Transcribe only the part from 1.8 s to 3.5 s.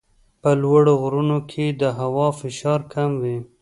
د هوا فشار کم وي.